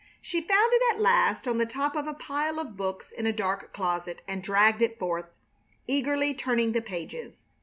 She 0.19 0.41
found 0.41 0.73
it 0.73 0.81
at 0.91 0.99
last 0.99 1.47
on 1.47 1.59
the 1.59 1.65
top 1.67 1.95
of 1.95 2.07
a 2.07 2.15
pile 2.15 2.57
of 2.59 2.75
books 2.75 3.11
in 3.11 3.27
a 3.27 3.31
dark 3.31 3.71
closet, 3.71 4.23
and 4.27 4.41
dragged 4.41 4.81
it 4.81 4.97
forth, 4.97 5.27
eagerly 5.85 6.33
turning 6.33 6.71
the 6.71 6.81
pages. 6.81 7.43